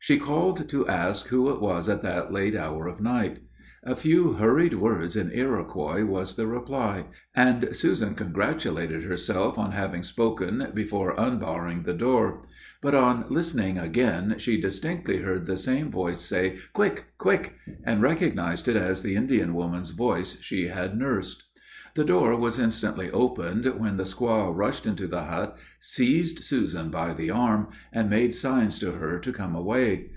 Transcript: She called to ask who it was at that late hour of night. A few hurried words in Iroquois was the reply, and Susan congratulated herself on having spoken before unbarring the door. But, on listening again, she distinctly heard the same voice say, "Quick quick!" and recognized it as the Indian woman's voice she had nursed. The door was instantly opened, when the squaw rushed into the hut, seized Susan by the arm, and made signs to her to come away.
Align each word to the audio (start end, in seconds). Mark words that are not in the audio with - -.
She 0.00 0.18
called 0.18 0.68
to 0.68 0.86
ask 0.86 1.28
who 1.28 1.48
it 1.48 1.62
was 1.62 1.88
at 1.88 2.02
that 2.02 2.30
late 2.30 2.54
hour 2.54 2.86
of 2.86 3.00
night. 3.00 3.38
A 3.82 3.96
few 3.96 4.34
hurried 4.34 4.74
words 4.74 5.16
in 5.16 5.30
Iroquois 5.32 6.04
was 6.04 6.34
the 6.36 6.46
reply, 6.46 7.06
and 7.34 7.74
Susan 7.74 8.14
congratulated 8.14 9.04
herself 9.04 9.56
on 9.56 9.72
having 9.72 10.02
spoken 10.02 10.70
before 10.74 11.14
unbarring 11.16 11.84
the 11.84 11.94
door. 11.94 12.42
But, 12.82 12.94
on 12.94 13.24
listening 13.30 13.78
again, 13.78 14.34
she 14.36 14.60
distinctly 14.60 15.22
heard 15.22 15.46
the 15.46 15.56
same 15.56 15.90
voice 15.90 16.20
say, 16.22 16.58
"Quick 16.74 17.14
quick!" 17.16 17.54
and 17.84 18.02
recognized 18.02 18.68
it 18.68 18.76
as 18.76 19.00
the 19.02 19.16
Indian 19.16 19.54
woman's 19.54 19.92
voice 19.92 20.36
she 20.42 20.66
had 20.68 20.98
nursed. 20.98 21.44
The 21.94 22.04
door 22.04 22.34
was 22.34 22.58
instantly 22.58 23.08
opened, 23.12 23.66
when 23.78 23.98
the 23.98 24.02
squaw 24.02 24.50
rushed 24.52 24.84
into 24.84 25.06
the 25.06 25.26
hut, 25.26 25.56
seized 25.78 26.42
Susan 26.42 26.90
by 26.90 27.14
the 27.14 27.30
arm, 27.30 27.68
and 27.92 28.10
made 28.10 28.34
signs 28.34 28.80
to 28.80 28.90
her 28.92 29.20
to 29.20 29.30
come 29.32 29.54
away. 29.54 30.10